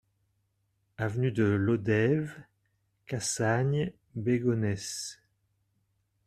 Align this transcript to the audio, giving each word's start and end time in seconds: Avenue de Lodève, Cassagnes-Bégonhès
Avenue 0.97 1.31
de 1.31 1.43
Lodève, 1.43 2.33
Cassagnes-Bégonhès 3.05 5.21